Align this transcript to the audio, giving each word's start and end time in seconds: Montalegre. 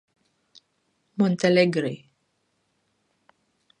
Montalegre. 1.21 1.93